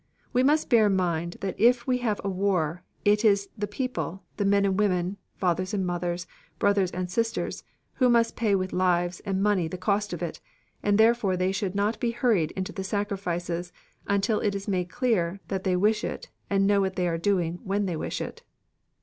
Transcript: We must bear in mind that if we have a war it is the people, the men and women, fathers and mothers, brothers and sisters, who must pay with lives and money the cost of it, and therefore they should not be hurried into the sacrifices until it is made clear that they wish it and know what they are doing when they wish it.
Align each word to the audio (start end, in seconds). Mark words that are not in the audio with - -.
We 0.33 0.41
must 0.41 0.67
bear 0.67 0.87
in 0.87 0.95
mind 0.95 1.37
that 1.41 1.53
if 1.59 1.85
we 1.85 1.99
have 1.99 2.19
a 2.23 2.27
war 2.27 2.81
it 3.05 3.23
is 3.23 3.49
the 3.55 3.67
people, 3.67 4.23
the 4.37 4.45
men 4.45 4.65
and 4.65 4.79
women, 4.79 5.17
fathers 5.35 5.75
and 5.75 5.85
mothers, 5.85 6.25
brothers 6.57 6.89
and 6.89 7.07
sisters, 7.07 7.63
who 7.97 8.09
must 8.09 8.35
pay 8.35 8.55
with 8.55 8.73
lives 8.73 9.19
and 9.27 9.43
money 9.43 9.67
the 9.67 9.77
cost 9.77 10.11
of 10.11 10.23
it, 10.23 10.41
and 10.81 10.97
therefore 10.97 11.37
they 11.37 11.51
should 11.51 11.75
not 11.75 11.99
be 11.99 12.09
hurried 12.09 12.49
into 12.53 12.71
the 12.71 12.83
sacrifices 12.83 13.71
until 14.07 14.39
it 14.39 14.55
is 14.55 14.67
made 14.67 14.89
clear 14.89 15.39
that 15.49 15.63
they 15.65 15.75
wish 15.75 16.03
it 16.03 16.29
and 16.49 16.65
know 16.65 16.81
what 16.81 16.95
they 16.95 17.07
are 17.07 17.19
doing 17.19 17.59
when 17.63 17.85
they 17.85 17.95
wish 17.95 18.21
it. 18.21 18.41